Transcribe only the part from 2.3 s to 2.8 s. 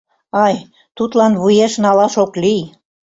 лий.